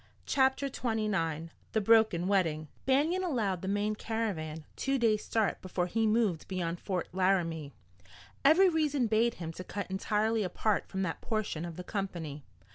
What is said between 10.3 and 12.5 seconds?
apart from that portion of the company.